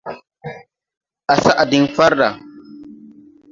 Á 1.31 1.35
sa̧a̧n 1.43 1.67
diŋ 1.71 1.85
farda. 1.95 2.29